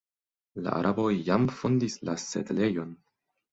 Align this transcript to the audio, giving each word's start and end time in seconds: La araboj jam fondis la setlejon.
La 0.67 0.73
araboj 0.77 1.11
jam 1.27 1.45
fondis 1.61 2.01
la 2.11 2.19
setlejon. 2.27 2.99